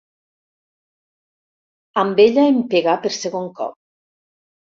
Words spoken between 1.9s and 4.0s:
Amb ella em pegà per segon cop.